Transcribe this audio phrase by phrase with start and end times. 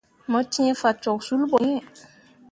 [0.31, 1.79] Mo cẽe fah cok sul ɓo iŋ.